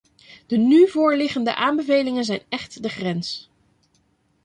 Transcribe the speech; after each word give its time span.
De 0.47 0.57
nu 0.57 0.87
voorliggende 0.89 1.55
aanbevelingen 1.55 2.23
zijn 2.25 2.41
echt 2.49 2.83
de 2.83 2.89
grens. 2.89 3.49